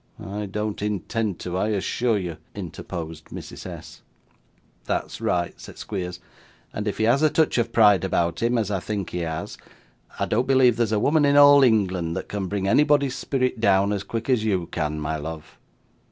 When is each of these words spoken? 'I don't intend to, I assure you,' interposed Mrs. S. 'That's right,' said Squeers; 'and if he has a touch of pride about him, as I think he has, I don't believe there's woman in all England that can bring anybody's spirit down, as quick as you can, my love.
'I 0.19 0.47
don't 0.47 0.81
intend 0.81 1.37
to, 1.41 1.55
I 1.55 1.67
assure 1.67 2.17
you,' 2.17 2.37
interposed 2.55 3.25
Mrs. 3.25 3.67
S. 3.67 4.01
'That's 4.85 5.21
right,' 5.21 5.61
said 5.61 5.77
Squeers; 5.77 6.19
'and 6.73 6.87
if 6.87 6.97
he 6.97 7.03
has 7.03 7.21
a 7.21 7.29
touch 7.29 7.59
of 7.59 7.71
pride 7.71 8.03
about 8.03 8.41
him, 8.41 8.57
as 8.57 8.71
I 8.71 8.79
think 8.79 9.11
he 9.11 9.19
has, 9.19 9.59
I 10.19 10.25
don't 10.25 10.47
believe 10.47 10.77
there's 10.77 10.91
woman 10.95 11.23
in 11.23 11.37
all 11.37 11.61
England 11.63 12.17
that 12.17 12.29
can 12.29 12.47
bring 12.47 12.67
anybody's 12.67 13.15
spirit 13.15 13.59
down, 13.59 13.93
as 13.93 14.01
quick 14.01 14.27
as 14.27 14.43
you 14.43 14.65
can, 14.71 14.99
my 14.99 15.17
love. 15.17 15.59